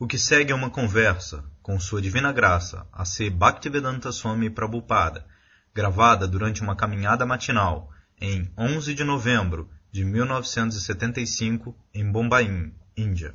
[0.00, 5.26] O que segue é uma conversa com Sua Divina Graça, a ser Bhaktivedanta Swami Prabhupada,
[5.74, 13.34] gravada durante uma caminhada matinal em 11 de novembro de 1975 em Bombaim, Índia.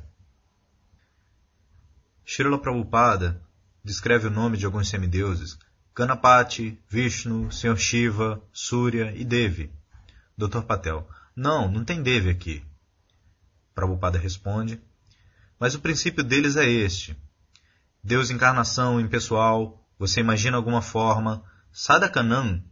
[2.24, 3.40] Srila Prabhupada
[3.84, 5.56] descreve o nome de alguns semideuses
[5.94, 7.76] Ganapati, Vishnu, Sr.
[7.76, 9.72] Shiva, Surya e Devi.
[10.36, 10.62] Dr.
[10.62, 11.08] Patel.
[11.36, 12.64] Não, não tem Devi aqui.
[13.72, 14.82] Prabhupada responde.
[15.58, 17.16] Mas o princípio deles é este.
[18.02, 22.62] Deus encarnação impessoal, você imagina alguma forma, Sadakanam,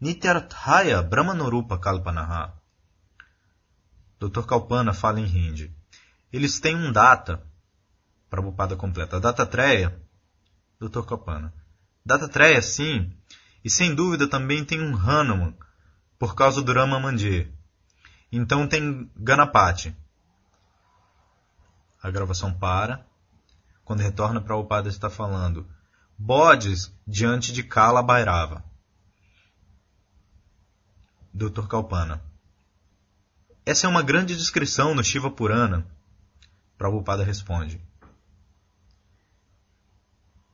[0.00, 2.52] Nityarthaya Brahmanorupa Kalpanaha.
[4.18, 4.42] Dr.
[4.46, 5.74] Kalpana fala em Hindi.
[6.32, 7.42] Eles têm um data.
[8.28, 9.20] Prabhupada completa.
[9.20, 9.98] Data treia.
[10.80, 11.02] Dr.
[11.02, 11.52] Kalpana.
[12.04, 13.12] Data treia, sim.
[13.64, 15.54] E sem dúvida também tem um Hanuman,
[16.18, 17.52] por causa do Rama Mandir.
[18.30, 19.96] Então tem Ganapati.
[22.06, 23.04] A gravação para.
[23.84, 25.68] Quando retorna para padre está falando
[26.16, 28.64] bodes diante de Kala Bairava.
[31.34, 31.66] Dr.
[31.66, 32.22] Kalpana.
[33.64, 35.84] Essa é uma grande descrição no Shiva Purana.
[36.78, 37.80] Prabhupada responde.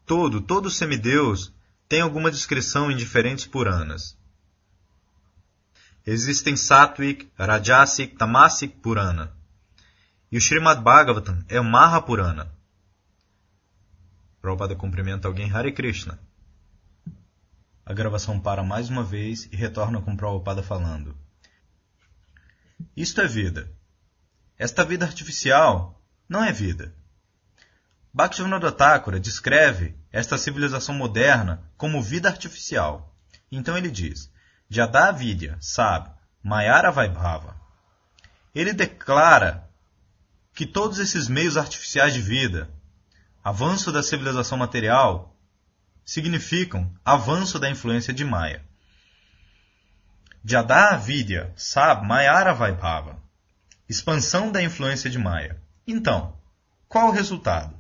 [0.07, 1.53] Todo, todo semideus
[1.87, 4.17] tem alguma descrição em diferentes Puranas.
[6.07, 9.37] Existem Sattvic, Rajasic, Tamasic Purana.
[10.33, 12.51] E o Srimad Bhagavatam é o Mahapurana.
[14.41, 16.19] Prabhupada cumprimenta alguém Hare Krishna.
[17.85, 21.15] A gravação para mais uma vez e retorna com Prabhupada falando.
[22.97, 23.71] Isto é vida.
[24.57, 26.95] Esta vida artificial não é vida.
[28.15, 33.15] Bhaktivinoda Thakura descreve esta civilização moderna como vida artificial.
[33.51, 34.33] Então ele diz,
[34.67, 36.11] Jada Vidya, sabe,
[36.43, 37.55] Mayara Vaibhava.
[38.55, 39.71] Ele declara
[40.55, 42.71] que todos esses meios artificiais de vida,
[43.43, 45.35] avanço da civilização material,
[46.05, 48.63] significam avanço da influência de Maya.
[50.45, 53.23] Jada Vidya, Sab Mayara Vaibhava,
[53.89, 55.61] expansão da influência de Maya.
[55.87, 56.37] Então,
[56.89, 57.77] qual o resultado?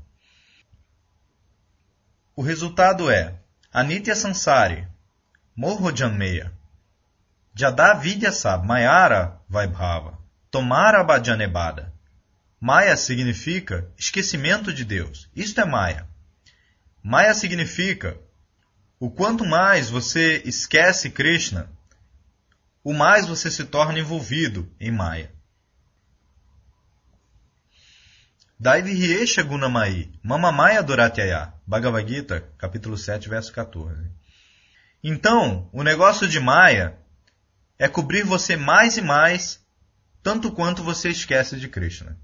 [2.34, 3.38] O resultado é
[3.72, 4.88] Anitya Sansari,
[5.54, 6.52] Morrojanmeya,
[7.54, 10.18] Jada Vidya Sab Mayara Vaibhava,
[10.50, 11.91] Tomara Bhajanebada,
[12.64, 15.28] Maya significa esquecimento de Deus.
[15.34, 16.06] Isto é Maya.
[17.02, 18.16] Maya significa
[19.00, 21.68] o quanto mais você esquece Krishna,
[22.84, 25.34] o mais você se torna envolvido em Maya.
[28.60, 34.08] Daivihyesha Gunamai, Mamamaya Duratyaya, Bhagavad Gita, capítulo 7, verso 14.
[35.02, 36.96] Então, o negócio de Maya
[37.76, 39.60] é cobrir você mais e mais,
[40.22, 42.16] tanto quanto você esquece de Krishna.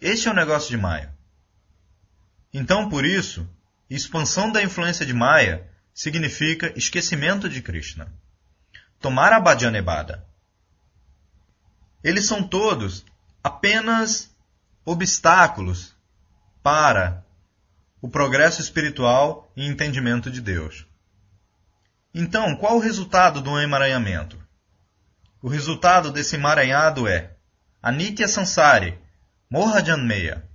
[0.00, 1.12] Este é o negócio de Maya.
[2.52, 3.48] Então, por isso,
[3.90, 8.12] expansão da influência de Maya significa esquecimento de Krishna.
[9.00, 10.26] Tomar a Bhajanebada.
[12.02, 13.04] Eles são todos
[13.42, 14.30] apenas
[14.84, 15.94] obstáculos
[16.62, 17.24] para
[18.00, 20.86] o progresso espiritual e entendimento de Deus.
[22.14, 24.38] Então, qual o resultado do emaranhamento?
[25.42, 27.36] O resultado desse emaranhado é
[27.82, 28.98] Anitya Sansari,
[29.50, 30.46] Morra Janmeya.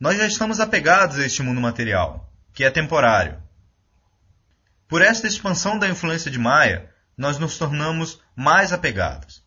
[0.00, 3.42] Nós já estamos apegados a este mundo material, que é temporário.
[4.88, 9.44] Por esta expansão da influência de Maya, nós nos tornamos mais apegados.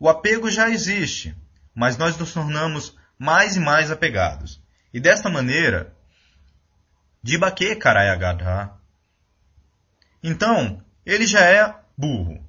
[0.00, 1.36] O apego já existe,
[1.74, 4.58] mas nós nos tornamos mais e mais apegados.
[4.94, 5.94] E desta maneira,
[7.22, 8.72] Dibake Karayagadha.
[10.22, 12.42] Então, ele já é burro.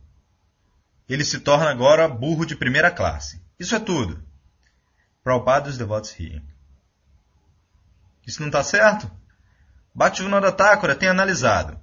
[1.10, 3.46] Ele se torna agora burro de primeira classe.
[3.60, 4.24] Isso é tudo.
[5.24, 6.46] Prabhupada e os devotos riem.
[8.26, 9.10] Isso não está certo?
[9.96, 11.80] Bhaktivinoda Thakura tem analisado.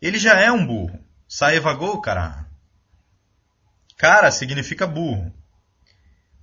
[0.00, 0.98] Ele já é um burro.
[1.28, 2.46] Saevagou cara.
[3.96, 5.32] Cara significa burro.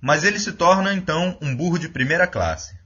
[0.00, 2.78] Mas ele se torna então um burro de primeira classe.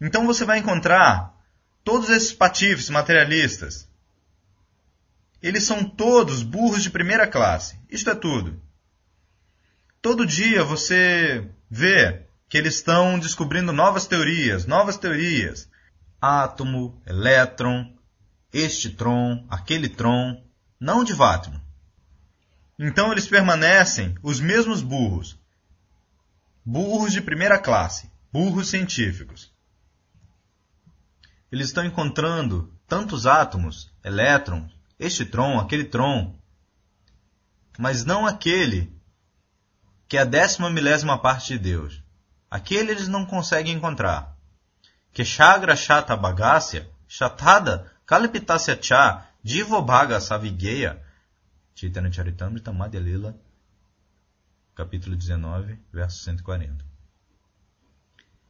[0.00, 1.34] Então você vai encontrar
[1.82, 3.88] todos esses patifes materialistas.
[5.42, 7.78] Eles são todos burros de primeira classe.
[7.88, 8.60] Isto é tudo.
[10.00, 15.68] Todo dia você vê que eles estão descobrindo novas teorias, novas teorias.
[16.20, 17.92] Átomo, elétron,
[18.52, 20.42] este tron, aquele tron,
[20.80, 21.62] não de Vátman.
[22.78, 25.36] Então eles permanecem os mesmos burros.
[26.64, 29.52] Burros de primeira classe, burros científicos.
[31.50, 36.36] Eles estão encontrando tantos átomos, elétrons, este tron, aquele tron,
[37.78, 38.92] mas não aquele
[40.08, 42.02] que é a décima milésima parte de Deus.
[42.50, 44.34] Aquele eles não conseguem encontrar.
[45.12, 50.98] Que Shagra Shata Bagácia, Shatada Kalipitasya Cha, Divobhaga Savigeya,
[51.74, 53.36] Chaitanya Charitamrita Madhya Lila,
[54.74, 56.84] capítulo 19, verso 140.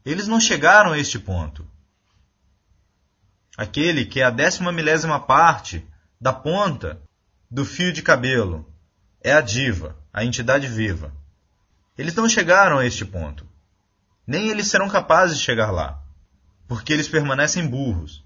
[0.05, 1.69] Eles não chegaram a este ponto.
[3.56, 5.84] Aquele que é a décima milésima parte
[6.20, 7.02] da ponta
[7.50, 8.72] do fio de cabelo
[9.20, 11.18] é a diva, a entidade viva.
[11.99, 13.45] Eles não chegaram a este ponto.
[14.25, 16.00] Nem eles serão capazes de chegar lá,
[16.69, 18.25] porque eles permanecem burros,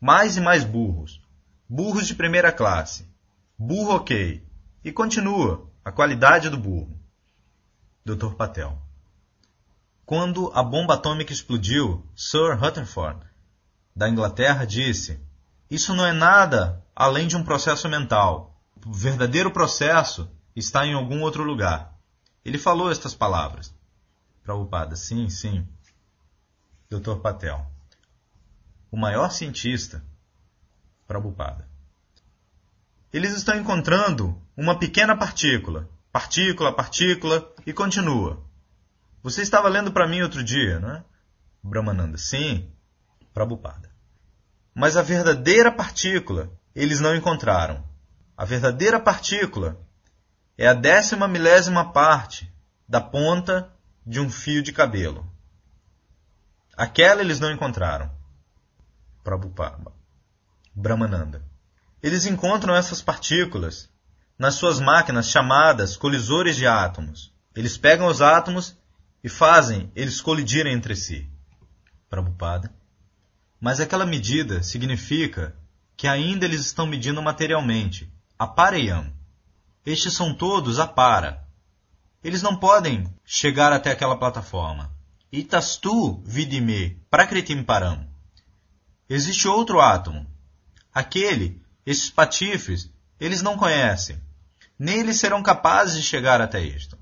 [0.00, 1.22] mais e mais burros,
[1.68, 3.08] burros de primeira classe,
[3.56, 4.44] burro ok,
[4.84, 6.98] e continua a qualidade do burro.
[8.04, 8.34] Dr.
[8.34, 8.76] Patel.
[10.04, 13.24] Quando a bomba atômica explodiu, Sir Rutherford,
[13.94, 15.20] da Inglaterra, disse:
[15.70, 18.60] Isso não é nada além de um processo mental.
[18.84, 21.91] O verdadeiro processo está em algum outro lugar.
[22.44, 23.74] Ele falou estas palavras.
[24.42, 25.66] Prabhupada, sim, sim.
[26.90, 27.16] Dr.
[27.16, 27.64] Patel.
[28.90, 30.04] O maior cientista.
[31.06, 31.68] Prabhupada.
[33.12, 35.88] Eles estão encontrando uma pequena partícula.
[36.10, 38.44] Partícula, partícula, e continua.
[39.22, 41.04] Você estava lendo para mim outro dia, não é?
[41.62, 42.18] Brahmananda.
[42.18, 42.70] Sim.
[43.32, 43.90] Prabhupada.
[44.74, 47.84] Mas a verdadeira partícula eles não encontraram.
[48.36, 49.78] A verdadeira partícula
[50.62, 52.48] é a décima milésima parte
[52.88, 53.68] da ponta
[54.06, 55.28] de um fio de cabelo.
[56.76, 58.08] Aquela eles não encontraram.
[59.24, 59.90] Prabhupada.
[60.72, 61.42] Brahmananda.
[62.00, 63.90] Eles encontram essas partículas
[64.38, 67.34] nas suas máquinas chamadas colisores de átomos.
[67.56, 68.78] Eles pegam os átomos
[69.24, 71.28] e fazem eles colidirem entre si.
[72.08, 72.72] Prabhupada.
[73.60, 75.56] Mas aquela medida significa
[75.96, 78.08] que ainda eles estão medindo materialmente,
[78.38, 79.12] apareyam.
[79.84, 81.44] Estes são todos a para.
[82.22, 84.92] Eles não podem chegar até aquela plataforma.
[85.32, 88.06] Itastu vidime prakritim param.
[89.08, 90.26] Existe outro átomo.
[90.94, 94.22] Aquele, esses patifes, eles não conhecem.
[94.78, 96.96] Nem eles serão capazes de chegar até isto.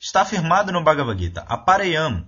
[0.00, 2.26] Está afirmado no Bhagavad Gita, apareyam.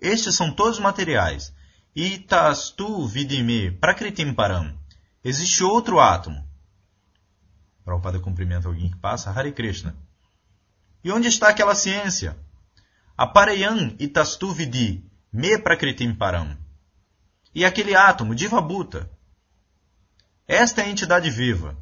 [0.00, 1.52] Estes são todos materiais.
[1.94, 4.78] Itastu vidime prakritim param.
[5.22, 6.48] Existe outro átomo.
[7.84, 9.94] Prabhupada cumprimenta alguém que passa, Hare Krishna.
[11.02, 12.36] E onde está aquela ciência?
[13.16, 16.56] Apareyam itastu vidi, me prakritim param.
[17.54, 19.10] E aquele átomo, Divabuta.
[20.48, 21.76] Esta é a entidade viva.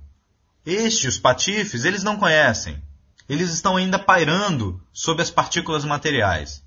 [0.66, 2.82] Este, os patifes, eles não conhecem.
[3.28, 6.62] Eles estão ainda pairando sobre as partículas materiais.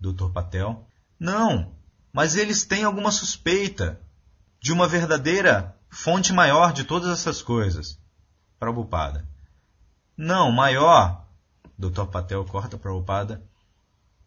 [0.00, 0.30] Dr.
[0.32, 0.86] Patel.
[1.18, 1.74] Não,
[2.12, 4.00] mas eles têm alguma suspeita
[4.60, 7.98] de uma verdadeira fonte maior de todas essas coisas.
[8.58, 9.26] Prabhupada.
[10.16, 11.24] Não, maior.
[11.78, 12.06] Dr.
[12.06, 13.42] Patel corta Prabhupada.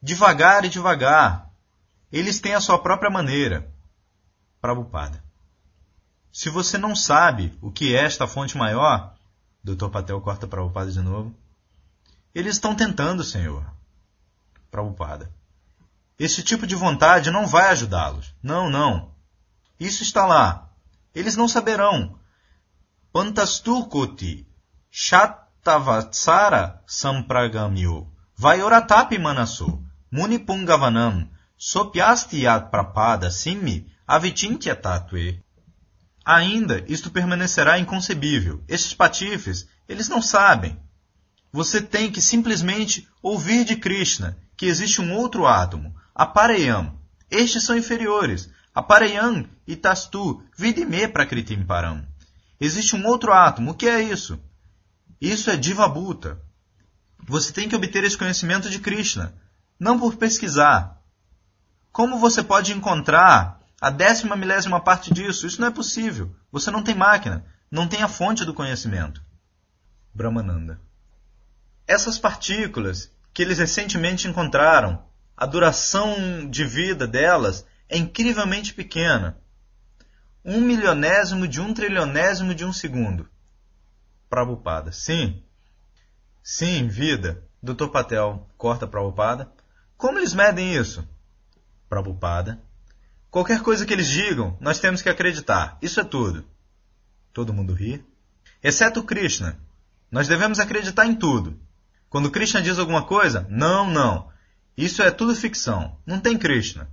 [0.02, 1.50] Devagar e devagar.
[2.12, 3.72] Eles têm a sua própria maneira.
[4.62, 5.24] Prabhupada.
[6.32, 9.16] Se você não sabe o que é esta fonte maior,
[9.64, 9.90] Dr.
[9.90, 11.36] Patel corta Prabhupada de novo.
[12.34, 13.66] Eles estão tentando, Senhor.
[14.70, 15.32] Prabhupada.
[16.20, 18.34] Esse tipo de vontade não vai ajudá-los.
[18.42, 19.12] Não, não.
[19.80, 20.70] Isso está lá.
[21.14, 22.17] Eles não saberão.
[23.18, 24.46] Pantasturkoti
[24.92, 28.06] Shatavatsara Sampragamyo
[28.38, 29.82] Vayoratapi Manaso
[30.12, 35.44] Munipungavanam Sopyastiat Prapada Simi Avitintya Tatue
[36.24, 38.64] Ainda isto permanecerá inconcebível.
[38.68, 40.80] Estes patifes, eles não sabem.
[41.52, 47.00] Você tem que simplesmente ouvir de Krishna que existe um outro átomo, Apareyam.
[47.32, 48.48] Estes são inferiores.
[48.76, 52.06] Apareyam e Tastu, Vidime Prakritim Param.
[52.60, 53.72] Existe um outro átomo.
[53.72, 54.40] O que é isso?
[55.22, 56.42] Isso é Divabuta.
[57.28, 59.34] Você tem que obter esse conhecimento de Krishna,
[59.80, 61.02] não por pesquisar.
[61.92, 65.46] Como você pode encontrar a décima milésima parte disso?
[65.46, 66.36] Isso não é possível.
[66.52, 69.22] Você não tem máquina, não tem a fonte do conhecimento.
[70.14, 70.80] Brahmananda.
[71.86, 75.04] Essas partículas que eles recentemente encontraram,
[75.36, 79.38] a duração de vida delas é incrivelmente pequena
[80.44, 83.28] um milionésimo de um trilionésimo de um segundo.
[84.30, 84.92] Prabhupada.
[84.92, 85.44] Sim.
[86.44, 87.44] Sim, vida.
[87.62, 87.88] Dr.
[87.88, 89.52] Patel corta Prabhupada.
[89.98, 91.08] Como eles medem isso?
[91.90, 92.62] Prabhupada.
[93.30, 95.78] Qualquer coisa que eles digam, nós temos que acreditar.
[95.82, 96.46] Isso é tudo.
[97.34, 98.04] Todo mundo ri.
[98.64, 99.60] Exceto Krishna.
[100.10, 101.60] Nós devemos acreditar em tudo.
[102.10, 104.30] Quando Krishna diz alguma coisa, não, não.
[104.78, 105.98] Isso é tudo ficção.
[106.06, 106.90] Não tem Krishna.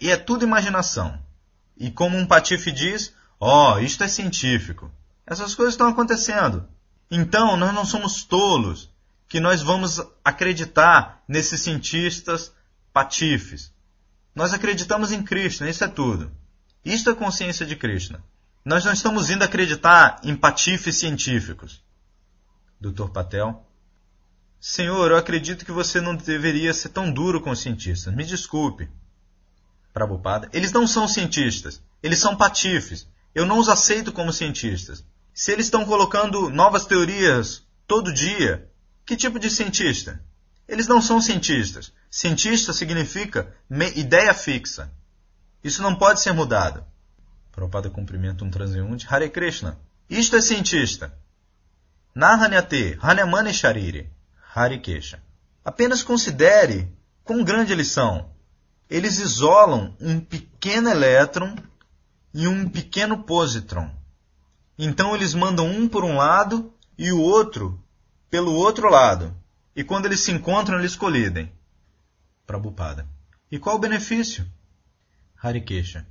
[0.00, 1.22] E é tudo imaginação.
[1.76, 4.90] E como um patife diz, ó, oh, isto é científico.
[5.26, 6.68] Essas coisas estão acontecendo.
[7.10, 8.90] Então, nós não somos tolos
[9.28, 12.52] que nós vamos acreditar nesses cientistas
[12.92, 13.72] patifes.
[14.34, 16.30] Nós acreditamos em Krishna, isso é tudo.
[16.84, 18.22] Isto é consciência de Krishna.
[18.64, 21.82] Nós não estamos indo acreditar em patifes científicos.
[22.80, 23.08] Dr.
[23.08, 23.66] Patel.
[24.60, 28.14] Senhor, eu acredito que você não deveria ser tão duro com os cientistas.
[28.14, 28.88] Me desculpe.
[29.92, 30.48] Prabhupada.
[30.52, 31.80] Eles não são cientistas.
[32.02, 33.06] Eles são patifes.
[33.34, 35.04] Eu não os aceito como cientistas.
[35.34, 38.68] Se eles estão colocando novas teorias todo dia,
[39.04, 40.22] que tipo de cientista?
[40.68, 41.92] Eles não são cientistas.
[42.10, 43.54] Cientista significa
[43.94, 44.90] ideia fixa.
[45.62, 46.84] Isso não pode ser mudado.
[47.50, 49.06] Prabhupada cumprimenta um transeunte.
[49.08, 49.78] Hare Krishna.
[50.08, 51.14] Isto é cientista.
[52.14, 54.10] Nahanyate, Hanyamane Shariri.
[54.54, 55.22] Hare Kesha.
[55.64, 56.92] Apenas considere
[57.24, 58.31] quão grande são.
[58.92, 61.56] Eles isolam um pequeno elétron
[62.34, 63.90] e um pequeno positron.
[64.78, 67.82] Então eles mandam um por um lado e o outro
[68.28, 69.34] pelo outro lado.
[69.74, 71.50] E quando eles se encontram, eles colidem.
[72.46, 73.08] Prabhupada.
[73.50, 74.46] E qual o benefício?
[75.42, 76.06] Harikesha.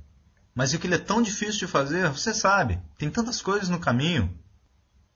[0.52, 2.80] Mas aquilo é tão difícil de fazer, você sabe.
[2.98, 4.36] Tem tantas coisas no caminho.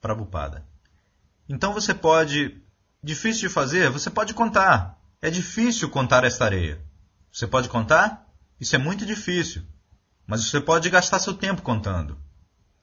[0.00, 0.64] Prabhupada.
[1.49, 2.62] Então você pode.
[3.02, 3.90] Difícil de fazer?
[3.90, 4.96] Você pode contar.
[5.20, 6.86] É difícil contar esta areia.
[7.37, 8.26] Você pode contar?
[8.59, 9.62] Isso é muito difícil.
[10.26, 12.16] Mas você pode gastar seu tempo contando.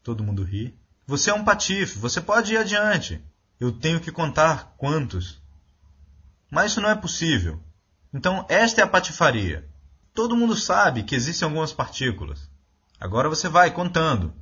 [0.04, 0.80] Todo mundo ri.
[1.08, 3.20] Você é um patife, você pode ir adiante.
[3.60, 5.42] Eu tenho que contar quantos.
[6.52, 7.64] Mas isso não é possível.
[8.14, 9.68] Então, esta é a patifaria.
[10.14, 12.48] Todo mundo sabe que existem algumas partículas.
[13.00, 14.36] Agora você vai contando.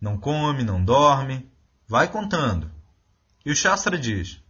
[0.00, 1.46] Não come, não dorme.
[1.86, 2.72] Vai contando.
[3.44, 4.42] E o Shastra diz: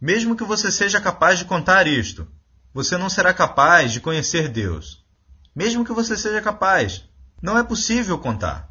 [0.00, 2.30] mesmo que você seja capaz de contar isto,
[2.72, 5.04] você não será capaz de conhecer Deus.
[5.54, 7.04] Mesmo que você seja capaz,
[7.42, 8.68] não é possível contar.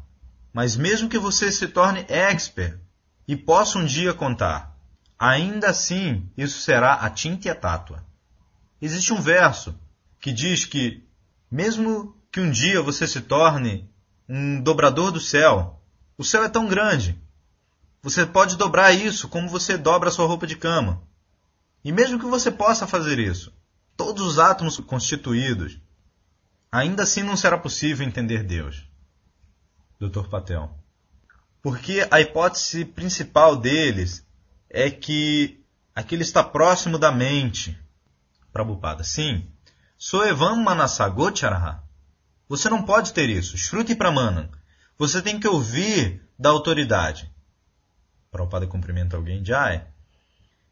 [0.52, 2.78] Mas mesmo que você se torne expert
[3.26, 4.76] e possa um dia contar,
[5.18, 8.04] ainda assim isso será a tinta e a tátua.
[8.80, 9.78] Existe um verso
[10.20, 11.04] que diz que,
[11.50, 13.88] mesmo que um dia você se torne
[14.28, 15.82] um dobrador do céu,
[16.16, 17.20] o céu é tão grande
[18.02, 21.02] você pode dobrar isso como você dobra a sua roupa de cama.
[21.84, 23.52] E mesmo que você possa fazer isso,
[24.00, 25.78] todos os átomos constituídos,
[26.72, 28.88] ainda assim não será possível entender Deus.
[30.00, 30.26] Dr.
[30.30, 30.74] Patel.
[31.60, 34.26] Porque a hipótese principal deles
[34.70, 35.62] é que
[35.94, 37.78] aquilo está próximo da mente.
[38.50, 39.04] Prabhupada.
[39.04, 39.46] Sim.
[39.98, 41.84] Soevam manasagocharaha.
[42.48, 43.58] Você não pode ter isso.
[43.58, 44.48] Shruti pramanam.
[44.96, 47.30] Você tem que ouvir da autoridade.
[48.30, 49.86] Prabhupada cumprimenta alguém, Jai.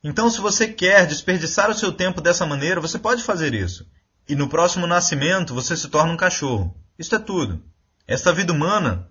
[0.02, 3.86] Então, se você quer desperdiçar o seu tempo dessa maneira, você pode fazer isso.
[4.28, 6.74] E no próximo nascimento, você se torna um cachorro.
[6.98, 7.62] Isto é tudo.
[8.06, 9.08] Esta vida humana,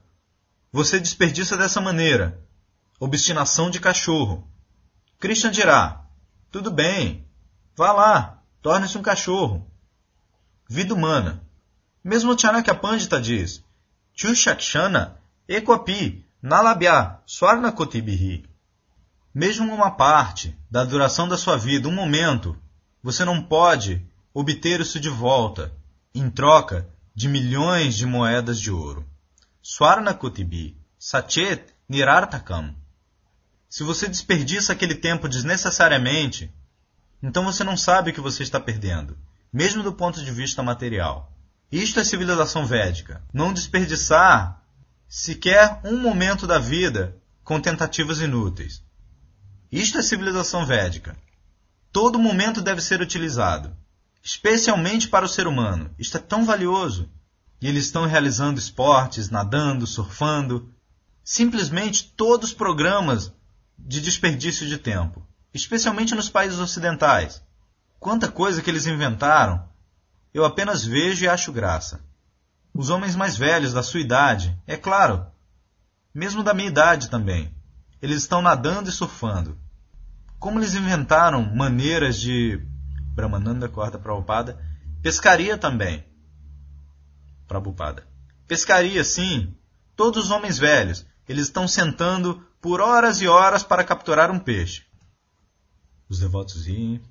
[0.72, 2.40] você desperdiça dessa maneira.
[3.00, 4.48] Obstinação de cachorro.
[5.20, 6.08] Krishna dirá:
[6.50, 7.28] tudo bem,
[7.76, 9.70] vá lá, torne-se um cachorro.
[10.70, 11.44] Vida humana.
[12.04, 13.64] Mesmo Chanakya Pandita diz:
[14.14, 18.47] Chushakshana ekwapi Nalabhya Swarna Kotibihi.
[19.38, 22.58] Mesmo uma parte da duração da sua vida, um momento,
[23.04, 24.04] você não pode
[24.34, 25.72] obter isso de volta
[26.12, 29.08] em troca de milhões de moedas de ouro.
[29.62, 32.74] Swarna Kotibi, Sachet Nirartakam.
[33.70, 36.52] Se você desperdiça aquele tempo desnecessariamente,
[37.22, 39.16] então você não sabe o que você está perdendo,
[39.54, 41.32] mesmo do ponto de vista material.
[41.72, 43.22] Isto é civilização védica.
[43.32, 44.64] Não desperdiçar
[45.08, 48.87] sequer um momento da vida com tentativas inúteis.
[49.72, 51.18] Isto é civilização védica.
[51.92, 53.76] Todo momento deve ser utilizado,
[54.24, 55.94] especialmente para o ser humano.
[56.00, 57.10] Isto é tão valioso.
[57.60, 60.74] E eles estão realizando esportes, nadando, surfando.
[61.24, 63.34] Simplesmente todos os programas
[63.78, 67.44] de desperdício de tempo, especialmente nos países ocidentais.
[68.00, 69.68] Quanta coisa que eles inventaram,
[70.34, 72.00] eu apenas vejo e acho graça.
[72.74, 75.26] Os homens mais velhos da sua idade, é claro,
[76.14, 77.54] mesmo da minha idade também,
[78.02, 79.58] eles estão nadando e surfando.
[80.40, 82.62] Como eles inventaram maneiras de.
[83.14, 84.64] Brahmananda corta Prabhupada.
[85.02, 86.06] Pescaria também.
[87.48, 88.08] Prabhupada.
[88.48, 89.56] Pescaria, sim.
[89.96, 94.84] Todos os homens velhos, eles estão sentando por horas e horas para capturar um peixe.
[96.08, 97.02] Os devotos riem.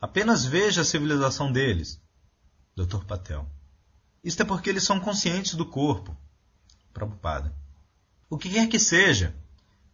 [0.00, 2.00] Apenas veja a civilização deles.
[2.74, 3.04] Dr.
[3.04, 3.46] Patel.
[4.24, 6.16] Isto é porque eles são conscientes do corpo.
[6.92, 7.54] Prabhupada.
[8.28, 9.34] O que quer que seja,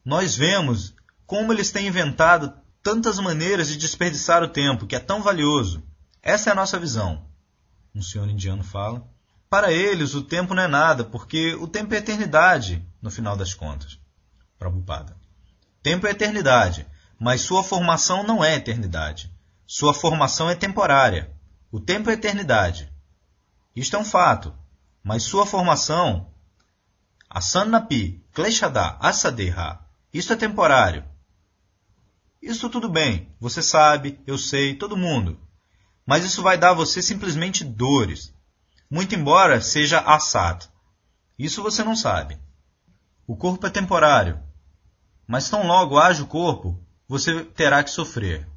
[0.07, 0.95] nós vemos
[1.27, 5.83] como eles têm inventado tantas maneiras de desperdiçar o tempo, que é tão valioso.
[6.23, 7.27] Essa é a nossa visão.
[7.93, 9.05] Um senhor indiano fala.
[9.51, 13.53] Para eles, o tempo não é nada, porque o tempo é eternidade, no final das
[13.53, 13.99] contas.
[14.57, 15.17] Prabhupada.
[15.83, 16.87] Tempo é eternidade.
[17.19, 19.33] mas sua formação não é eternidade.
[19.67, 21.33] Sua formação é temporária.
[21.73, 22.93] O tempo é eternidade.
[23.75, 24.55] Isto é um fato,
[25.03, 26.31] mas sua formação,
[27.29, 31.05] asannapi, kleshada, asadeha, isto é temporário.
[32.41, 35.39] Isso tudo bem, você sabe, eu sei, todo mundo.
[36.07, 38.33] Mas isso vai dar a você simplesmente dores.
[38.89, 40.69] Muito embora seja assad.
[41.39, 42.39] Isso você não sabe.
[43.27, 44.41] O corpo é temporário.
[45.27, 48.49] Mas tão logo haja o corpo, você terá que sofrer.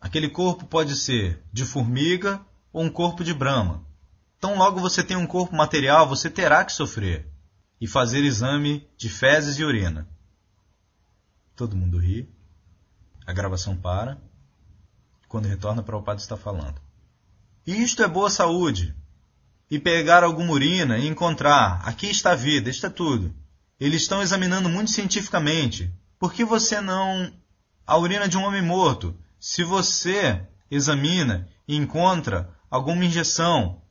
[0.00, 2.40] Aquele corpo pode ser de formiga
[2.72, 3.84] ou um corpo de brama.
[4.40, 7.30] Tão logo você tem um corpo material, você terá que sofrer
[7.80, 10.08] e fazer exame de fezes e urina.
[11.56, 12.28] Todo mundo ri.
[13.26, 14.20] A gravação para.
[15.26, 16.78] Quando retorna o padre está falando.
[17.66, 18.94] Isto é boa saúde.
[19.70, 23.34] E pegar alguma urina e encontrar, aqui está a vida, isto é tudo.
[23.80, 25.90] Eles estão examinando muito cientificamente.
[26.18, 27.32] Por que você não.
[27.86, 29.18] A urina de um homem morto.
[29.40, 33.82] Se você examina e encontra alguma injeção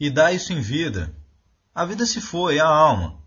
[0.00, 1.14] e dá isso em vida,
[1.74, 3.20] a vida se foi, a alma.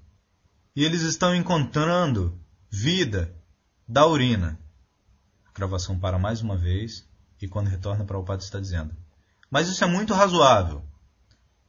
[0.75, 2.39] E eles estão encontrando
[2.69, 3.34] vida
[3.87, 4.59] da urina.
[5.47, 7.07] A gravação para mais uma vez
[7.41, 8.95] e quando retorna para o padre está dizendo:
[9.49, 10.83] Mas isso é muito razoável.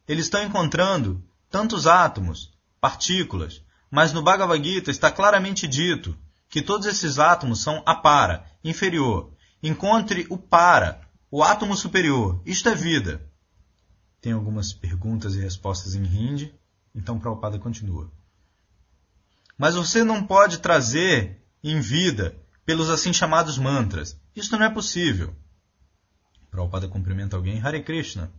[0.09, 6.17] Eles estão encontrando tantos átomos, partículas, mas no Bhagavad Gita está claramente dito
[6.49, 9.33] que todos esses átomos são apara, inferior.
[9.63, 12.41] Encontre o para, o átomo superior.
[12.47, 13.27] Isto é vida.
[14.21, 16.55] Tem algumas perguntas e respostas em hindi,
[16.95, 18.11] então Prabhupada continua.
[19.59, 24.19] Mas você não pode trazer em vida pelos assim chamados mantras.
[24.35, 25.35] Isto não é possível.
[26.51, 28.31] Prabhupada cumprimenta alguém, Hare Krishna.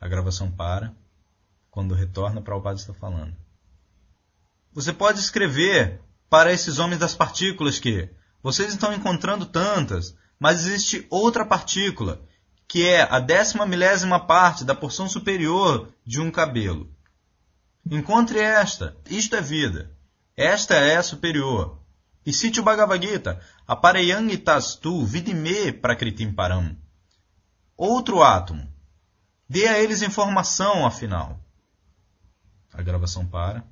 [0.00, 0.94] A gravação para.
[1.70, 3.36] Quando retorna, Prabhupada está falando.
[4.72, 8.10] Você pode escrever para esses homens das partículas que
[8.42, 12.20] vocês estão encontrando tantas, mas existe outra partícula,
[12.66, 16.90] que é a décima milésima parte da porção superior de um cabelo.
[17.88, 19.96] Encontre esta, isto é vida.
[20.36, 21.78] Esta é a superior.
[22.24, 26.76] E cite o Bhagavad Gita, apareyang tastu vidime prakritim param.
[27.76, 28.72] Outro átomo.
[29.48, 31.40] Dê a eles informação, afinal.
[32.72, 33.64] A gravação para.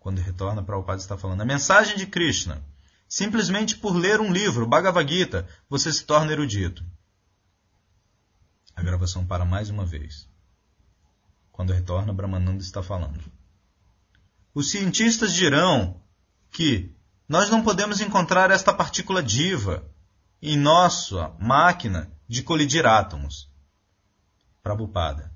[0.00, 1.40] Quando retorna, padre está falando.
[1.40, 2.62] A mensagem de Krishna.
[3.08, 6.84] Simplesmente por ler um livro, Bhagavad Gita, você se torna erudito.
[8.74, 10.28] A gravação para mais uma vez.
[11.52, 13.22] Quando retorna, Brahmananda está falando.
[14.54, 16.00] Os cientistas dirão
[16.50, 16.94] que
[17.28, 19.88] nós não podemos encontrar esta partícula diva
[20.42, 23.50] em nossa máquina de colidir átomos.
[24.62, 25.32] Prabhupada.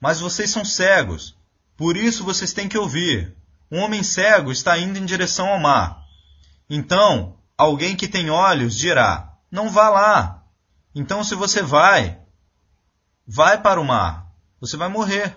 [0.00, 1.36] Mas vocês são cegos,
[1.76, 3.36] por isso vocês têm que ouvir.
[3.70, 6.02] Um homem cego está indo em direção ao mar.
[6.68, 10.44] Então, alguém que tem olhos dirá: Não vá lá.
[10.94, 12.20] Então, se você vai,
[13.26, 15.36] vai para o mar, você vai morrer.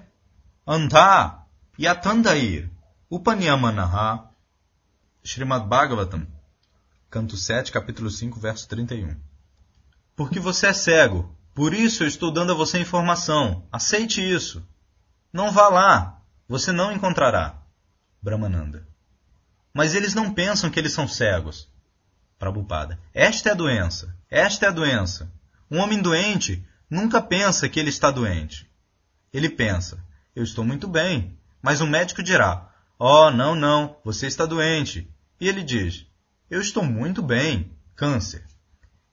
[0.68, 1.45] Andha
[1.78, 2.70] yatandair
[3.10, 4.30] upanyamanaha
[5.24, 6.28] Srimad Bhagavatam,
[7.10, 9.16] canto 7, capítulo 5, verso 31.
[10.16, 13.68] Porque você é cego, por isso eu estou dando a você informação.
[13.72, 14.64] Aceite isso.
[15.34, 17.60] Não vá lá, você não encontrará.
[18.22, 18.88] Brahmananda.
[19.74, 21.68] Mas eles não pensam que eles são cegos.
[22.38, 23.00] Prabhupada.
[23.14, 24.16] Esta é a doença.
[24.30, 25.32] Esta é a doença.
[25.70, 28.70] Um homem doente nunca pensa que ele está doente.
[29.34, 30.04] Ele pensa,
[30.36, 31.38] eu estou muito bem.
[31.66, 35.12] Mas o médico dirá, oh, não, não, você está doente.
[35.42, 36.06] E ele diz,
[36.48, 38.46] eu estou muito bem, câncer.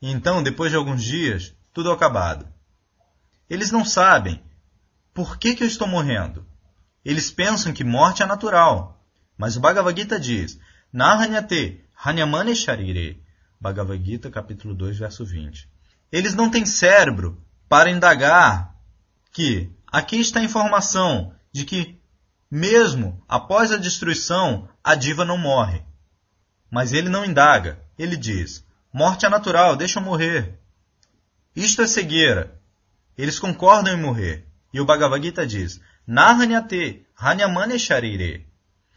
[0.03, 2.47] E então, depois de alguns dias, tudo acabado.
[3.49, 4.43] Eles não sabem
[5.15, 6.47] por que, que eu estou morrendo.
[7.03, 9.03] Eles pensam que morte é natural.
[9.35, 10.61] Mas o Bhagavad Gita diz,
[10.93, 13.25] Nahanyate hanyamane sharire.
[13.59, 15.67] Bhagavad Gita, capítulo 2, verso 20.
[16.13, 18.77] Eles não têm cérebro para indagar
[19.33, 21.99] que aqui está a informação de que,
[22.55, 25.83] mesmo após a destruição, a diva não morre.
[26.71, 27.83] Mas ele não indaga.
[27.99, 28.63] Ele diz:
[28.93, 30.61] Morte é natural, deixa eu morrer.
[31.57, 32.61] Isto é cegueira.
[33.17, 34.47] Eles concordam em morrer.
[34.71, 38.47] E o Bhagavad Gita diz: Nahanyate hanyamane sharire.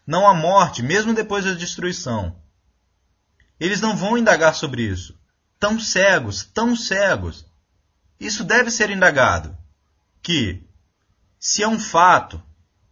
[0.06, 2.36] Não há morte, mesmo depois da destruição.
[3.58, 5.18] Eles não vão indagar sobre isso.
[5.58, 7.46] Tão cegos, tão cegos.
[8.20, 9.58] Isso deve ser indagado.
[10.22, 10.62] Que,
[11.40, 12.44] se é um fato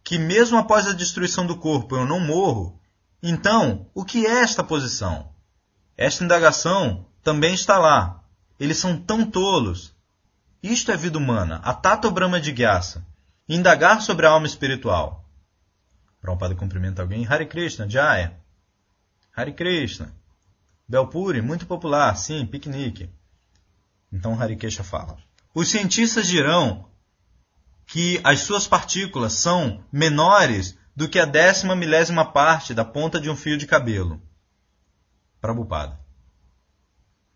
[0.04, 2.78] que mesmo após a destruição do corpo eu não morro,
[3.22, 5.32] então o que é esta posição?
[5.96, 8.22] Esta indagação também está lá.
[8.60, 9.94] Eles são tão tolos.
[10.62, 13.04] Isto é vida humana, a Tato Brahma de Gyasa.
[13.48, 15.24] Indagar sobre a alma espiritual.
[16.20, 17.26] Prabhupada cumprimenta alguém.
[17.26, 18.38] Hare Krishna, Jaya.
[19.34, 20.14] Hare Krishna.
[20.86, 23.10] Belpuri, muito popular, sim, piquenique.
[24.12, 25.18] Então Harikesha fala.
[25.54, 26.88] Os cientistas dirão
[27.86, 33.28] que as suas partículas são menores do que a décima milésima parte da ponta de
[33.28, 34.22] um fio de cabelo.
[35.40, 35.98] Prabhupada.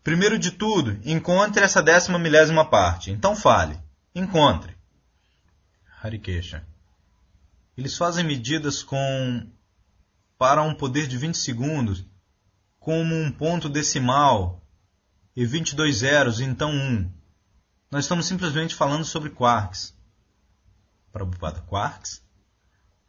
[0.03, 3.11] Primeiro de tudo, encontre essa décima milésima parte.
[3.11, 3.79] Então fale.
[4.15, 4.75] Encontre.
[6.01, 6.65] Harikesha.
[7.77, 9.47] Eles fazem medidas com
[10.37, 12.05] para um poder de 20 segundos
[12.79, 14.65] como um ponto decimal
[15.35, 17.11] e 22 zeros, então 1.
[17.91, 19.93] Nós estamos simplesmente falando sobre quarks.
[21.11, 22.21] Prabhupada, quarks?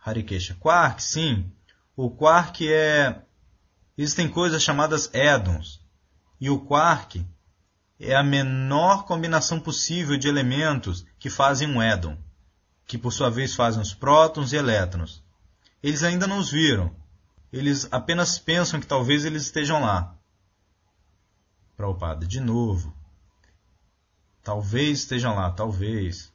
[0.05, 1.51] Harikesha, quark, sim.
[1.97, 3.23] O quark é...
[3.97, 5.81] Existem coisas chamadas édons.
[6.41, 7.27] E o quark
[7.99, 12.17] é a menor combinação possível de elementos que fazem um édon,
[12.87, 15.23] que por sua vez fazem os prótons e elétrons.
[15.83, 16.95] Eles ainda não os viram.
[17.53, 20.15] Eles apenas pensam que talvez eles estejam lá.
[21.77, 22.95] Prabhupada, de novo.
[24.43, 26.30] Talvez estejam lá, talvez.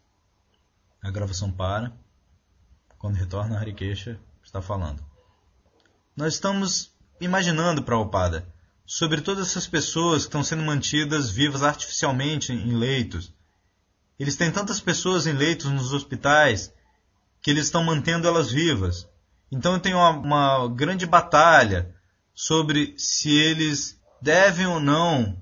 [1.06, 1.96] A gravação para.
[2.98, 5.06] Quando retorna, Harikesha está falando.
[6.18, 8.52] Nós estamos imaginando, Prabhupada,
[8.84, 13.32] sobre todas essas pessoas que estão sendo mantidas vivas artificialmente em leitos.
[14.18, 16.74] Eles têm tantas pessoas em leitos nos hospitais
[17.40, 19.08] que eles estão mantendo elas vivas.
[19.52, 21.96] Então eu tenho uma, uma grande batalha
[22.34, 25.40] sobre se eles devem ou não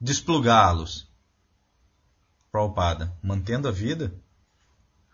[0.00, 1.08] desplugá-los.
[2.50, 4.12] Prabhupada, mantendo a vida?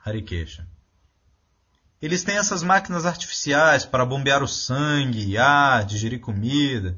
[0.07, 0.69] Harikesha.
[2.01, 6.97] Eles têm essas máquinas artificiais para bombear o sangue, ar, digerir comida,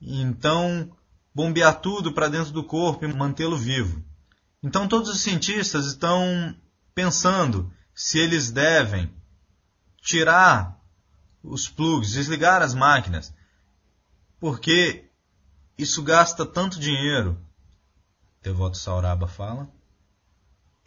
[0.00, 0.90] então
[1.34, 4.02] bombear tudo para dentro do corpo e mantê-lo vivo.
[4.62, 6.56] Então todos os cientistas estão
[6.94, 9.12] pensando se eles devem
[10.00, 10.80] tirar
[11.42, 13.34] os plugs, desligar as máquinas,
[14.38, 15.10] porque
[15.76, 17.38] isso gasta tanto dinheiro.
[18.42, 19.68] Devoto Sauraba fala.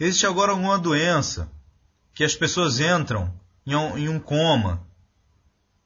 [0.05, 1.49] Existe agora alguma doença
[2.13, 3.33] que as pessoas entram
[3.65, 4.85] em um, coma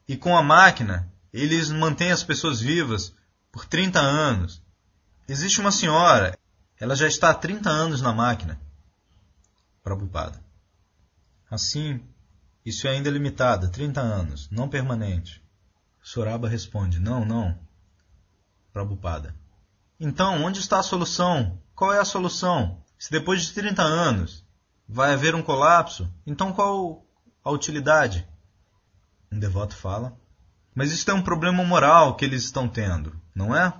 [0.08, 3.14] e com a máquina eles mantêm as pessoas vivas
[3.52, 4.60] por 30 anos.
[5.28, 6.36] Existe uma senhora,
[6.80, 8.60] ela já está há 30 anos na máquina.
[9.84, 10.42] Prabhupada.
[11.48, 12.02] Assim,
[12.66, 15.40] isso é ainda limitado, 30 anos, não permanente.
[16.02, 17.56] Soraba responde: Não, não.
[18.72, 19.32] Prabhupada.
[20.00, 21.62] Então, onde está a solução?
[21.72, 22.82] Qual é a solução?
[22.98, 24.44] Se depois de 30 anos
[24.88, 27.06] vai haver um colapso, então qual
[27.44, 28.26] a utilidade?
[29.30, 30.18] Um devoto fala.
[30.74, 33.72] Mas isso é um problema moral que eles estão tendo, não é?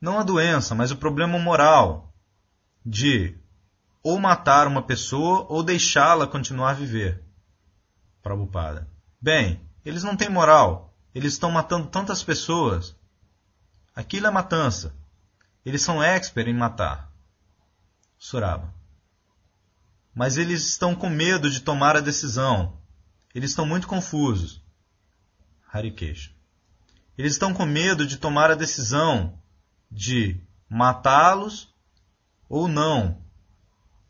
[0.00, 2.12] Não a doença, mas o problema moral
[2.84, 3.36] de
[4.02, 7.22] ou matar uma pessoa ou deixá-la continuar a viver.
[8.22, 8.88] Prabhupada.
[9.20, 10.94] Bem, eles não têm moral.
[11.14, 12.96] Eles estão matando tantas pessoas.
[13.94, 14.94] Aquilo é matança.
[15.64, 17.07] Eles são expert em matar.
[18.18, 18.74] Suraba.
[20.14, 22.76] Mas eles estão com medo de tomar a decisão.
[23.34, 24.60] Eles estão muito confusos.
[25.72, 26.32] Harikesha.
[27.16, 29.38] Eles estão com medo de tomar a decisão
[29.90, 31.72] de matá-los
[32.48, 33.22] ou não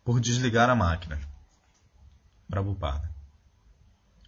[0.04, 1.20] por desligar a máquina.
[2.48, 3.12] Prabhupada.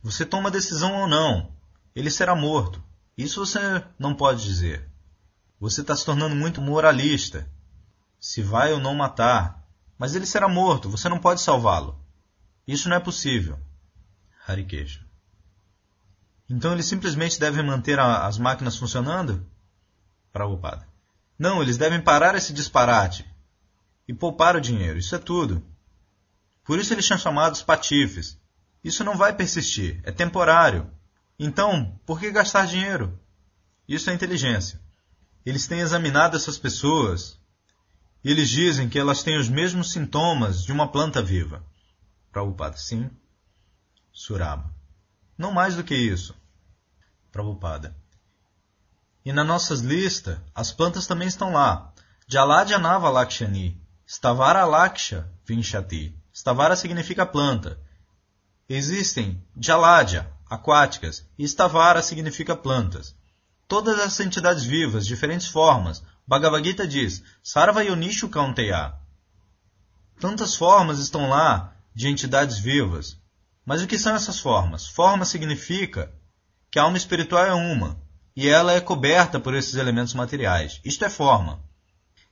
[0.03, 1.53] Você toma a decisão ou não.
[1.95, 2.83] Ele será morto.
[3.17, 3.59] Isso você
[3.99, 4.89] não pode dizer.
[5.59, 7.51] Você está se tornando muito moralista.
[8.19, 9.60] Se vai ou não matar.
[10.01, 10.89] Mas ele será morto.
[10.89, 12.03] Você não pode salvá-lo.
[12.67, 13.59] Isso não é possível.
[14.49, 15.05] Harikesha.
[16.49, 19.47] Então eles simplesmente devem manter a, as máquinas funcionando?
[20.33, 20.89] Prabhupada.
[21.39, 23.27] Não, eles devem parar esse disparate
[24.09, 24.99] e poupar o dinheiro.
[24.99, 25.63] Isso é tudo.
[26.65, 28.39] Por isso eles são chamados patifes.
[28.83, 30.91] Isso não vai persistir, é temporário.
[31.39, 33.21] Então, por que gastar dinheiro?
[33.87, 34.81] Isso é inteligência.
[35.45, 37.40] Eles têm examinado essas pessoas
[38.29, 41.65] eles dizem que elas têm os mesmos sintomas de uma planta viva.
[42.31, 43.11] Prabhupada, sim.
[44.13, 44.71] Suraba.
[45.39, 46.35] Não mais do que isso.
[47.33, 47.97] Prabhupada.
[49.25, 51.93] E na nossa lista, as plantas também estão lá.
[52.27, 53.81] Jaladyanava Lakshani.
[54.07, 56.15] Stavara Laksha Vinshati.
[56.33, 57.79] Stavara significa planta.
[58.69, 63.15] Existem Jaladya, aquáticas, e Stavara significa plantas.
[63.67, 68.95] Todas as entidades vivas, diferentes formas, Bhagavad Gita diz, Sarva Yonishu Kaunteya.
[70.21, 73.19] Tantas formas estão lá de entidades vivas.
[73.67, 74.87] Mas o que são essas formas?
[74.87, 76.15] Forma significa
[76.71, 78.01] que a alma espiritual é uma,
[78.37, 80.81] e ela é coberta por esses elementos materiais.
[80.85, 81.65] Isto é forma.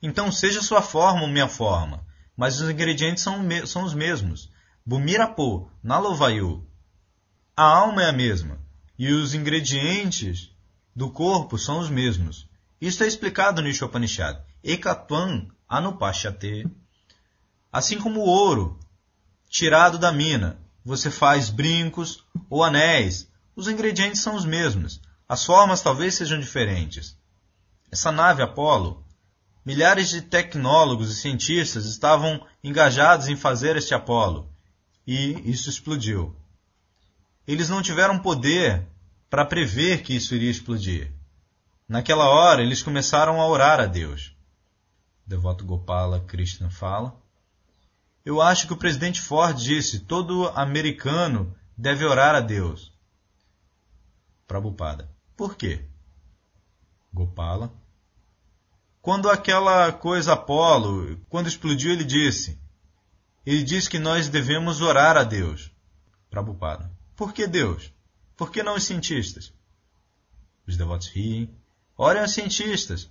[0.01, 2.07] Então, seja sua forma ou minha forma,
[2.37, 4.49] mas os ingredientes são, são os mesmos.
[4.87, 6.65] Bumirapo, Nalovayu.
[7.57, 8.61] A alma é a mesma
[8.97, 10.53] e os ingredientes
[10.95, 12.48] do corpo são os mesmos.
[12.81, 14.41] Isto é explicado no Ishopanishad.
[14.63, 16.67] Ekatvam anupashyate.
[17.73, 18.79] Assim como o ouro
[19.49, 23.29] tirado da mina, você faz brincos ou anéis.
[23.57, 25.01] Os ingredientes são os mesmos.
[25.29, 27.17] As formas talvez sejam diferentes.
[27.91, 29.05] Essa nave Apollo,
[29.65, 34.51] milhares de tecnólogos e cientistas estavam engajados em fazer este Apollo,
[35.07, 36.37] e isso explodiu.
[37.47, 38.87] Eles não tiveram poder
[39.29, 41.13] para prever que isso iria explodir.
[41.89, 44.37] Naquela hora, eles começaram a orar a Deus.
[45.27, 47.19] Devoto Gopala Krishna fala.
[48.25, 52.93] Eu acho que o presidente Ford disse: todo americano deve orar a Deus.
[54.47, 55.11] Prabhupada.
[55.35, 55.89] Por quê?
[57.11, 57.73] Gopala.
[59.01, 62.61] Quando aquela coisa Apolo, quando explodiu, ele disse:
[63.47, 65.71] Ele disse que nós devemos orar a Deus.
[66.29, 66.91] Prabhupada.
[67.17, 67.91] Por que Deus?
[68.37, 69.55] Por que não os cientistas?
[70.67, 71.51] Os devotos riem.
[71.99, 73.11] Orem aos cientistas.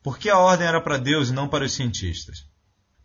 [0.00, 2.46] Por que a ordem era para Deus e não para os cientistas?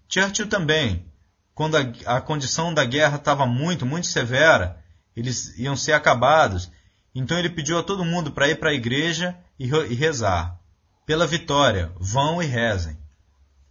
[0.07, 1.11] Churchill também,
[1.55, 1.81] quando a,
[2.17, 4.79] a condição da guerra estava muito, muito severa,
[5.15, 6.71] eles iam ser acabados,
[7.13, 10.59] então ele pediu a todo mundo para ir para a igreja e, e rezar.
[11.05, 12.97] Pela vitória, vão e rezem.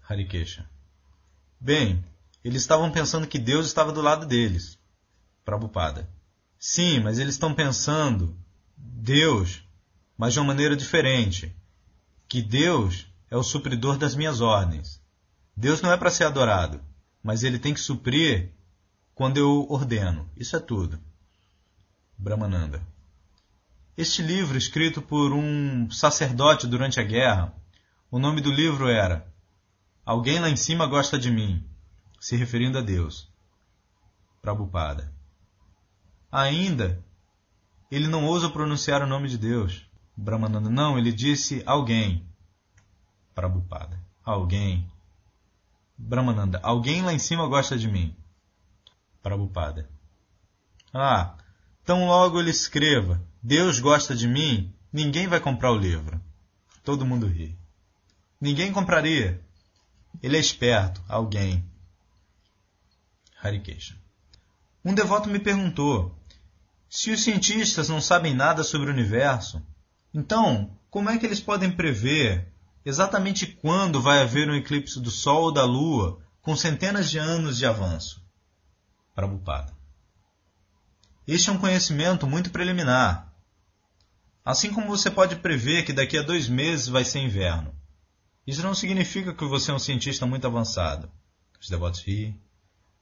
[0.09, 0.68] Harikesha.
[1.61, 2.04] Bem,
[2.44, 4.78] eles estavam pensando que Deus estava do lado deles.
[5.44, 6.09] Prabhupada.
[6.59, 8.37] Sim, mas eles estão pensando
[8.76, 9.62] Deus,
[10.16, 11.55] mas de uma maneira diferente.
[12.29, 15.00] Que Deus é o supridor das minhas ordens.
[15.57, 16.81] Deus não é para ser adorado,
[17.22, 18.52] mas ele tem que suprir
[19.14, 20.29] quando eu ordeno.
[20.37, 20.98] Isso é tudo.
[22.18, 22.83] Brahmananda.
[23.96, 27.55] Este livro, escrito por um sacerdote durante a guerra,
[28.11, 29.26] o nome do livro era
[30.05, 31.68] Alguém lá em cima gosta de mim,
[32.20, 33.29] se referindo a Deus.
[34.40, 35.12] Prabhupada.
[36.31, 37.02] Ainda,
[37.90, 39.86] ele não ousa pronunciar o nome de Deus.
[40.16, 42.26] Brahmananda, não, ele disse alguém.
[43.35, 44.90] Prabhupada, alguém.
[45.98, 48.16] Brahmananda, alguém lá em cima gosta de mim.
[49.22, 49.90] Prabhupada.
[50.94, 51.37] Ah,
[51.85, 56.20] tão logo ele escreva, Deus gosta de mim, ninguém vai comprar o livro.
[56.83, 57.59] Todo mundo ri.
[58.40, 59.44] Ninguém compraria.
[60.22, 61.68] Ele é esperto, alguém.
[63.42, 63.96] Harikesha.
[64.85, 66.16] Um devoto me perguntou:
[66.88, 69.62] se os cientistas não sabem nada sobre o universo,
[70.16, 72.50] então como é que eles podem prever
[72.83, 77.59] exatamente quando vai haver um eclipse do Sol ou da Lua com centenas de anos
[77.59, 78.24] de avanço?
[79.14, 79.76] Prabhupada.
[81.26, 83.31] Este é um conhecimento muito preliminar.
[84.42, 87.74] Assim como você pode prever que daqui a dois meses vai ser inverno.
[88.46, 91.11] Isso não significa que você é um cientista muito avançado.
[91.61, 92.40] Os devotos riem.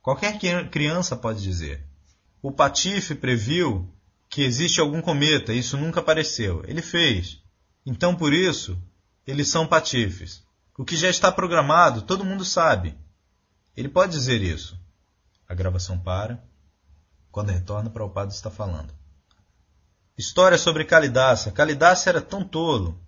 [0.03, 0.37] Qualquer
[0.70, 1.87] criança pode dizer.
[2.42, 3.93] O Patife previu
[4.35, 6.64] que existe algum cometa, isso nunca apareceu.
[6.66, 7.40] Ele fez.
[7.87, 8.77] Então, por isso,
[9.25, 10.42] eles são patifes.
[10.77, 12.99] O que já está programado, todo mundo sabe.
[13.77, 14.77] Ele pode dizer isso.
[15.49, 16.42] A gravação para.
[17.31, 18.92] Quando retorna, para o padre está falando.
[20.18, 21.53] História sobre Kalidácia.
[21.53, 23.01] Kalidácia era tão tolo.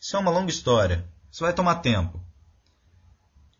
[0.00, 1.06] Isso é uma longa história.
[1.30, 2.24] Isso vai tomar tempo.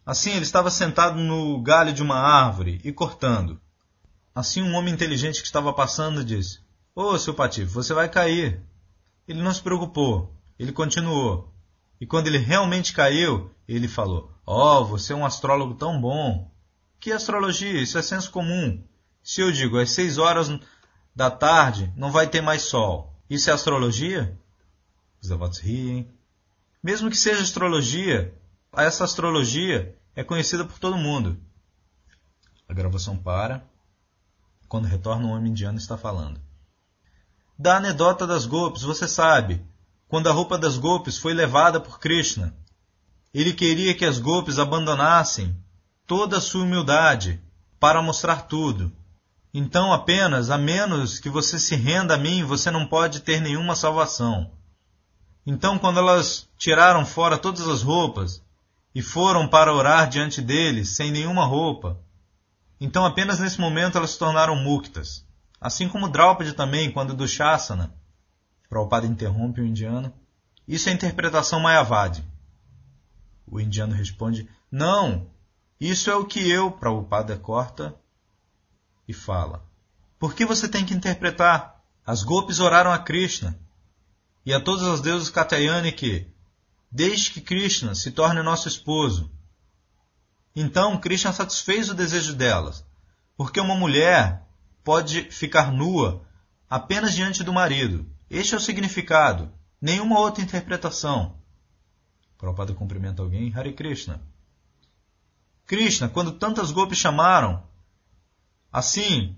[0.07, 3.61] Assim ele estava sentado no galho de uma árvore e cortando.
[4.35, 6.63] Assim um homem inteligente que estava passando disse:
[6.96, 8.62] Ô, oh, seu Patife, você vai cair.
[9.26, 10.33] Ele não se preocupou.
[10.57, 11.52] Ele continuou.
[12.00, 16.50] E quando ele realmente caiu, ele falou: Oh, você é um astrólogo tão bom.
[17.00, 17.80] Que astrologia?
[17.80, 18.83] Isso é senso comum.
[19.22, 20.48] Se eu digo às seis horas
[21.16, 24.38] da tarde não vai ter mais sol, isso é astrologia?
[25.20, 26.09] Os devotos riem.
[26.83, 28.33] Mesmo que seja astrologia,
[28.72, 31.40] essa astrologia é conhecida por todo mundo.
[32.68, 33.66] A gravação para.
[34.68, 36.40] Quando retorna, um homem indiano está falando.
[37.59, 39.64] Da anedota das golpes, você sabe,
[40.09, 42.55] quando a roupa das golpes foi levada por Krishna,
[43.33, 45.57] ele queria que as golpes abandonassem
[46.07, 47.40] toda a sua humildade
[47.79, 48.93] para mostrar tudo.
[49.53, 53.77] Então, apenas, a menos que você se renda a mim, você não pode ter nenhuma
[53.77, 54.51] salvação.
[55.47, 58.43] Então, quando elas tiraram fora todas as roupas
[58.95, 61.99] e foram para orar diante deles sem nenhuma roupa.
[62.81, 65.27] Então apenas nesse momento elas se tornaram muktas.
[65.64, 67.90] Assim como Draupadi também, quando do Shasana.
[68.68, 70.12] Prabhupada interrompe o indiano.
[70.68, 72.22] Isso é interpretação Mayavadi.
[73.46, 75.27] O indiano responde, não,
[75.81, 77.94] isso é o que eu, Prabhupada corta
[79.09, 79.64] e fala.
[80.18, 81.83] Por que você tem que interpretar?
[82.07, 83.59] As golpes oraram a Krishna
[84.44, 86.31] e a todos os deuses Katyayani que,
[86.92, 89.31] desde que Krishna se torne nosso esposo.
[90.55, 92.85] Então Krishna satisfez o desejo delas,
[93.35, 94.43] porque uma mulher
[94.85, 96.23] pode ficar nua
[96.68, 98.07] apenas diante do marido.
[98.31, 101.37] Este é o significado, nenhuma outra interpretação.
[102.37, 103.53] Prabhupada cumprimenta alguém.
[103.55, 104.20] Hare Krishna.
[105.66, 107.62] Krishna, quando tantas golpes chamaram,
[108.70, 109.35] assim,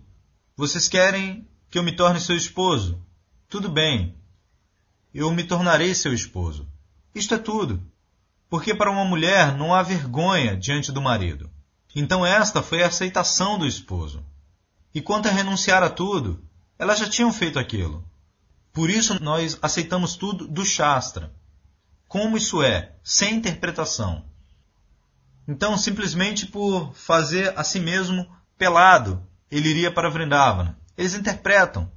[0.56, 3.00] vocês querem que eu me torne seu esposo?
[3.48, 4.16] Tudo bem.
[5.14, 6.68] Eu me tornarei seu esposo.
[7.14, 7.80] Isto é tudo.
[8.48, 11.48] Porque para uma mulher não há vergonha diante do marido.
[11.94, 14.24] Então esta foi a aceitação do esposo.
[14.96, 16.42] E quanto a renunciar a tudo,
[16.78, 18.02] elas já tinham feito aquilo.
[18.72, 21.34] Por isso nós aceitamos tudo do Shastra.
[22.08, 22.94] Como isso é?
[23.04, 24.24] Sem interpretação.
[25.46, 30.78] Então, simplesmente por fazer a si mesmo pelado, ele iria para Vrindavana.
[30.96, 31.92] Eles interpretam.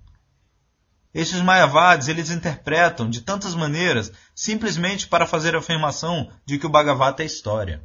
[1.14, 6.70] Estes Mayavadis, eles interpretam de tantas maneiras, simplesmente para fazer a afirmação de que o
[6.70, 7.82] Bhagavata é história.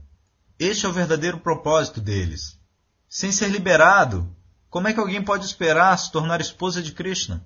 [0.58, 2.58] Este é o verdadeiro propósito deles.
[3.08, 4.28] Sem ser liberado,
[4.74, 7.44] como é que alguém pode esperar se tornar esposa de Krishna?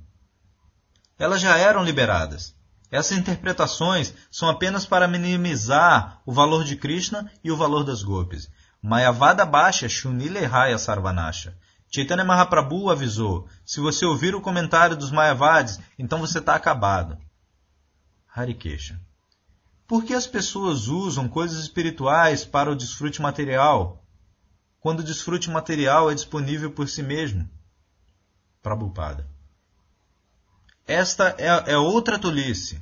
[1.19, 2.55] Elas já eram liberadas.
[2.91, 8.49] Essas interpretações são apenas para minimizar o valor de Krishna e o valor das gopis.
[8.81, 11.55] Mayavada Baixa Shunilehaya Sarvanasha.
[11.95, 17.19] Chaitanya Mahaprabhu avisou: se você ouvir o comentário dos Mayavadis, então você está acabado.
[18.35, 18.99] Harikesha.
[19.87, 24.03] Por que as pessoas usam coisas espirituais para o desfrute material,
[24.81, 27.49] quando o desfrute material é disponível por si mesmo?
[28.63, 29.27] Prabhupada.
[30.87, 32.81] Esta é, é outra tolice.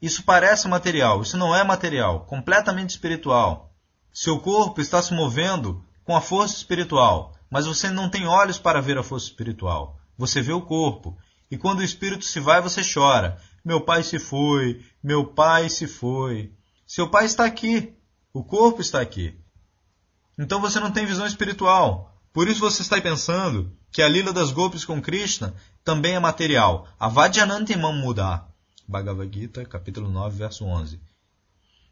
[0.00, 3.72] Isso parece material, isso não é material, completamente espiritual.
[4.12, 8.80] Seu corpo está se movendo com a força espiritual, mas você não tem olhos para
[8.80, 9.98] ver a força espiritual.
[10.18, 11.16] Você vê o corpo.
[11.50, 13.40] E quando o espírito se vai, você chora.
[13.64, 16.52] Meu pai se foi, meu pai se foi.
[16.86, 17.94] Seu pai está aqui,
[18.32, 19.38] o corpo está aqui.
[20.38, 22.14] Então você não tem visão espiritual.
[22.32, 26.86] Por isso você está pensando que a lila das golpes com Krishna também é material.
[27.00, 28.46] Avadyanantimam mudar.
[28.86, 31.00] Bhagavad Gita, capítulo 9, verso 11.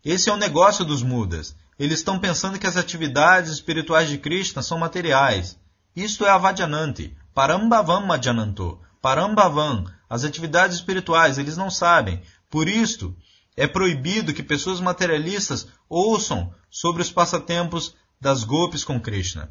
[0.04, 1.56] Esse é o negócio dos mudas.
[1.78, 5.58] Eles estão pensando que as atividades espirituais de Krishna são materiais.
[5.96, 7.16] Isto é Avadyananti.
[7.32, 8.78] Parambavam Madhyananto.
[9.00, 9.86] Parambavam.
[10.08, 12.20] As atividades espirituais, eles não sabem.
[12.50, 13.16] Por isto,
[13.56, 19.50] é proibido que pessoas materialistas ouçam sobre os passatempos das golpes com Krishna.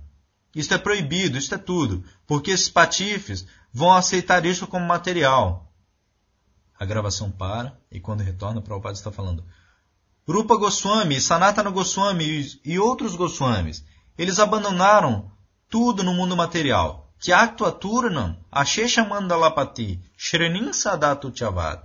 [0.55, 5.71] Isto é proibido, isto é tudo, porque esses patifes vão aceitar isso como material.
[6.79, 9.43] A gravação para e quando retorna, o Prabhupada está falando.
[10.27, 13.83] Rupa Goswami, Sanatana Goswami e outros Goswamis,
[14.17, 15.31] eles abandonaram
[15.69, 17.11] tudo no mundo material.
[17.19, 21.81] Tyaktu Aturnam, Ashesha Mandalapati, Shrenin Sadatu Chavad.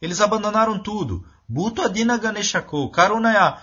[0.00, 1.26] Eles abandonaram tudo.
[1.48, 3.58] Bhuto Adina Ganeshako, Karunaya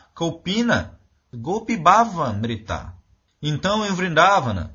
[1.29, 2.93] Kaupina, Gopibhava Mrita.
[3.41, 4.73] Então, em Vrindavana,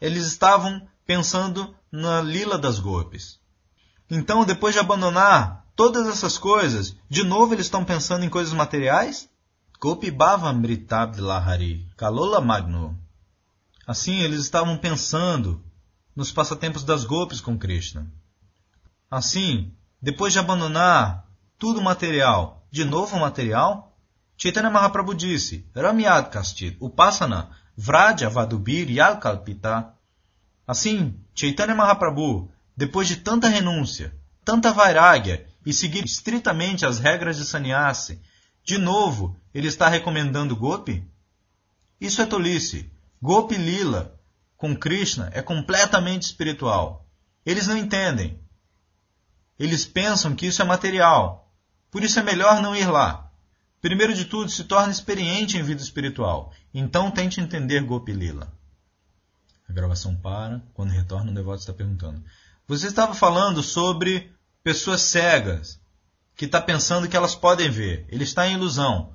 [0.00, 3.38] eles estavam pensando na lila das golpes.
[4.10, 9.28] Então, depois de abandonar todas essas coisas, de novo eles estão pensando em coisas materiais?
[9.80, 12.98] Gopibhava Mritabdlahari, Kalola Magno.
[13.86, 15.62] Assim, eles estavam pensando
[16.16, 18.10] nos passatempos das golpes com Krishna.
[19.10, 21.26] Assim, depois de abandonar
[21.58, 23.87] tudo material, de novo material,
[24.40, 29.92] Chaitanya Mahaprabhu disse, Ramyad Kastit, Upasana, Vraja Vadubir Yalkalpita.
[30.64, 37.44] Assim, Chaitanya Mahaprabhu, depois de tanta renúncia, tanta vairagya e seguir estritamente as regras de
[37.44, 38.22] sannyasi,
[38.64, 41.04] de novo ele está recomendando Gopi?
[42.00, 42.88] Isso é tolice.
[43.20, 44.14] Gopi Lila
[44.56, 47.04] com Krishna é completamente espiritual.
[47.44, 48.38] Eles não entendem.
[49.58, 51.52] Eles pensam que isso é material.
[51.90, 53.27] Por isso é melhor não ir lá.
[53.80, 56.52] Primeiro de tudo, se torne experiente em vida espiritual.
[56.74, 58.52] Então tente entender Gopi Lila.
[59.68, 60.62] A gravação para.
[60.74, 62.22] Quando retorna, o devoto está perguntando.
[62.66, 65.80] Você estava falando sobre pessoas cegas,
[66.36, 68.06] que está pensando que elas podem ver.
[68.08, 69.14] Ele está em ilusão.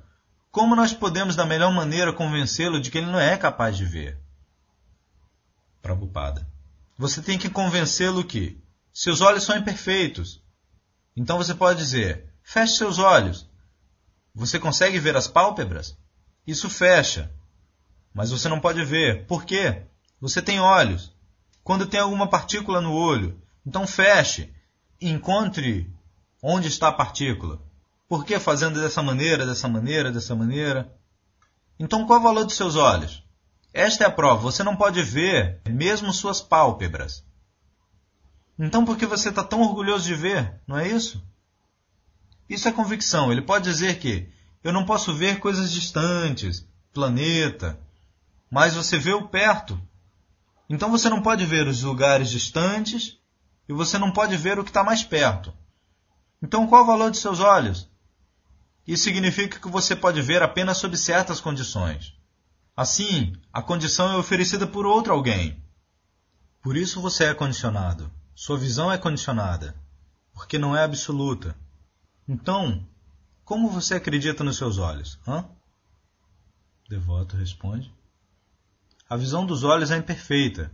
[0.50, 4.18] Como nós podemos, da melhor maneira, convencê-lo de que ele não é capaz de ver?
[5.82, 6.46] Prabhupada.
[6.96, 10.40] Você tem que convencê-lo que seus olhos são imperfeitos.
[11.16, 13.48] Então você pode dizer: feche seus olhos,
[14.34, 15.96] você consegue ver as pálpebras?
[16.46, 17.30] Isso fecha.
[18.12, 19.26] Mas você não pode ver.
[19.26, 19.82] Por quê?
[20.20, 21.14] Você tem olhos.
[21.62, 24.52] Quando tem alguma partícula no olho, então feche
[25.00, 25.90] encontre
[26.42, 27.60] onde está a partícula.
[28.08, 30.92] Por que fazendo dessa maneira, dessa maneira, dessa maneira?
[31.78, 33.24] Então qual é o valor dos seus olhos?
[33.72, 34.42] Esta é a prova.
[34.42, 37.24] Você não pode ver mesmo suas pálpebras.
[38.58, 40.60] Então por que você está tão orgulhoso de ver?
[40.66, 41.22] Não é isso?
[42.48, 43.32] Isso é convicção.
[43.32, 44.28] Ele pode dizer que
[44.62, 47.78] eu não posso ver coisas distantes, planeta,
[48.50, 49.80] mas você vê o perto.
[50.68, 53.18] Então você não pode ver os lugares distantes
[53.68, 55.52] e você não pode ver o que está mais perto.
[56.42, 57.88] Então qual o valor de seus olhos?
[58.86, 62.14] Isso significa que você pode ver apenas sob certas condições.
[62.76, 65.62] Assim, a condição é oferecida por outro alguém.
[66.62, 68.10] Por isso você é condicionado.
[68.34, 69.76] Sua visão é condicionada,
[70.32, 71.56] porque não é absoluta.
[72.28, 72.86] Então,
[73.44, 75.18] como você acredita nos seus olhos?
[75.26, 75.44] Hã?
[76.88, 77.92] Devoto responde.
[79.08, 80.72] A visão dos olhos é imperfeita.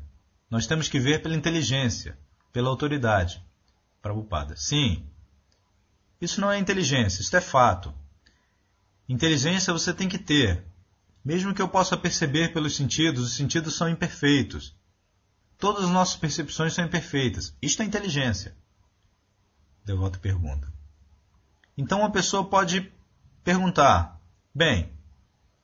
[0.48, 2.18] Nós temos que ver pela inteligência,
[2.52, 3.44] pela autoridade.
[4.00, 4.56] Prabhupada.
[4.56, 5.04] Sim.
[6.20, 7.92] Isso não é inteligência, isso é fato.
[9.08, 10.64] Inteligência você tem que ter.
[11.24, 14.74] Mesmo que eu possa perceber pelos sentidos, os sentidos são imperfeitos.
[15.58, 17.54] Todas as nossas percepções são imperfeitas.
[17.60, 18.56] Isto é inteligência.
[19.84, 20.72] Devoto pergunta.
[21.76, 22.92] Então uma pessoa pode
[23.42, 24.20] perguntar:
[24.54, 24.92] bem,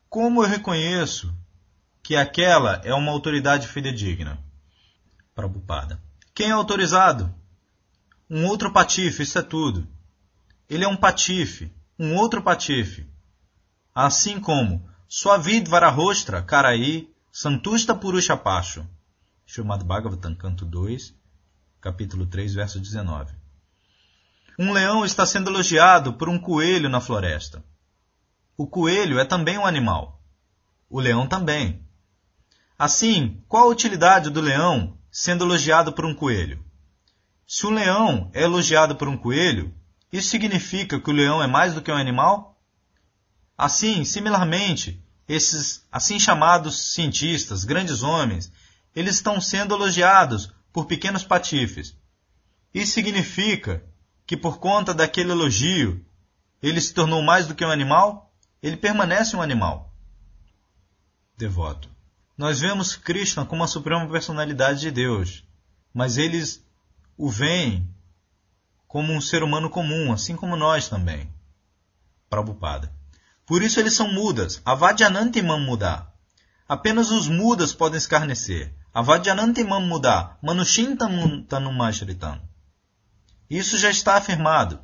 [0.08, 1.34] como eu reconheço
[2.02, 4.38] que aquela é uma autoridade fidedigna?
[5.34, 6.00] Prabhupada.
[6.34, 7.34] Quem é autorizado?
[8.28, 9.86] Um outro patife, isso é tudo.
[10.68, 13.06] Ele é um patife, um outro patife.
[13.94, 18.86] Assim como Swavid Varahostra Karai Santusta Purusha Pacho.
[19.44, 21.14] Chamado Bhagavatam, canto 2,
[21.80, 23.32] capítulo 3, verso 19.
[24.58, 27.62] Um leão está sendo elogiado por um coelho na floresta.
[28.56, 30.22] O coelho é também um animal.
[30.88, 31.86] O leão também.
[32.78, 36.64] Assim, qual a utilidade do leão sendo elogiado por um coelho?
[37.46, 39.74] Se um leão é elogiado por um coelho,
[40.10, 42.58] isso significa que o leão é mais do que um animal?
[43.58, 48.50] Assim, similarmente, esses assim chamados cientistas, grandes homens,
[48.94, 51.94] eles estão sendo elogiados por pequenos patifes.
[52.72, 53.84] Isso significa
[54.26, 56.04] que por conta daquele elogio,
[56.62, 58.32] ele se tornou mais do que um animal?
[58.62, 59.94] Ele permanece um animal.
[61.36, 61.88] Devoto.
[62.36, 65.44] Nós vemos Krishna como a suprema personalidade de Deus,
[65.94, 66.64] mas eles
[67.16, 67.88] o veem
[68.88, 71.32] como um ser humano comum, assim como nós também.
[72.28, 72.92] Prabhupada.
[73.46, 74.60] Por isso eles são mudas.
[74.64, 76.12] Avadyanantimam mudar.
[76.68, 78.74] Apenas os mudas podem escarnecer.
[78.92, 80.36] Avadyanantimam mudar.
[80.42, 82.40] Manushintamuntanumashritam.
[83.48, 84.80] Isso já está afirmado.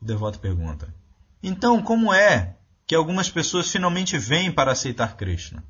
[0.00, 0.94] O devoto pergunta.
[1.42, 2.56] Então, como é
[2.86, 5.64] que algumas pessoas finalmente vêm para aceitar Krishna?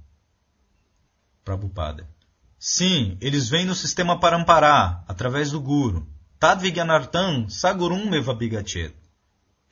[1.44, 2.08] Prabhupada.
[2.58, 6.08] Sim, eles vêm no sistema Parampará, através do Guru.
[6.38, 8.94] Tadvigyanartam Sagurum Mevabigachet.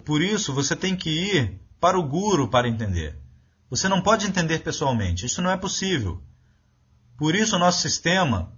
[0.05, 3.19] Por isso, você tem que ir para o Guru para entender.
[3.71, 6.23] Você não pode entender pessoalmente, isso não é possível.
[7.17, 8.53] Por isso, o nosso sistema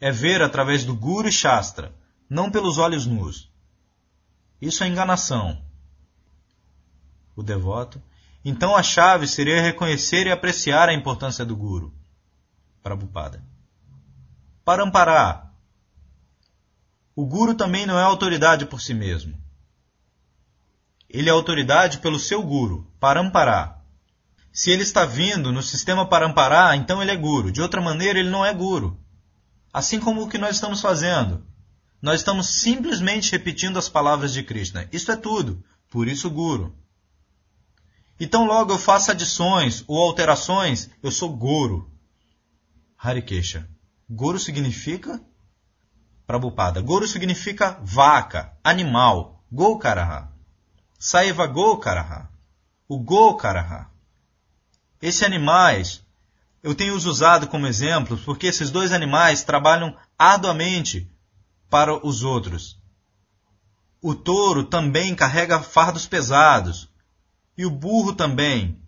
[0.00, 1.94] é ver através do Guru e Shastra,
[2.34, 3.48] não pelos olhos nus.
[4.60, 5.62] Isso é enganação.
[7.36, 8.02] O devoto.
[8.44, 11.94] Então a chave seria reconhecer e apreciar a importância do Guru.
[12.82, 13.40] Prabhupada.
[14.64, 15.52] Parampará.
[17.14, 19.38] O Guru também não é autoridade por si mesmo.
[21.08, 23.78] Ele é autoridade pelo seu Guru, Parampará.
[24.52, 27.52] Se ele está vindo no sistema Parampará, então ele é Guru.
[27.52, 28.98] De outra maneira, ele não é Guru.
[29.72, 31.46] Assim como o que nós estamos fazendo.
[32.04, 34.86] Nós estamos simplesmente repetindo as palavras de Krishna.
[34.92, 35.64] Isso é tudo.
[35.88, 36.76] Por isso, Guru.
[38.20, 41.90] Então, logo eu faço adições ou alterações, eu sou Guru.
[42.98, 43.66] Harikesha.
[44.06, 45.18] Goro significa
[46.26, 46.82] Prabhupada.
[46.82, 49.42] Goro significa vaca, animal.
[49.50, 50.30] Gokaraha.
[50.98, 52.28] Saiva Gokaraha.
[52.86, 53.90] O Gokaraha.
[55.00, 56.02] Esses animais
[56.62, 61.10] eu tenho os usado como exemplos porque esses dois animais trabalham arduamente
[61.68, 62.80] para os outros.
[64.00, 66.88] O touro também carrega fardos pesados
[67.56, 68.80] e o burro também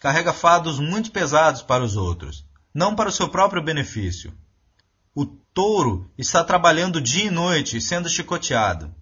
[0.00, 2.48] carrega fardos muito pesados para os outros
[2.78, 4.32] não para o seu próprio benefício.
[5.12, 8.94] O touro está trabalhando dia e noite, sendo chicoteado.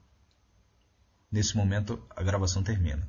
[1.30, 3.06] Nesse momento, a gravação termina.